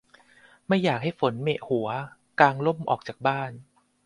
[0.67, 1.87] ไม่อยากให้ฝนแหมะหัว
[2.39, 3.51] กางร่มออกจากบ้าน